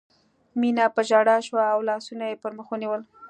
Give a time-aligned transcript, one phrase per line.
[0.59, 3.01] مينه په ژړا شوه او لاسونه یې پر مخ ونیول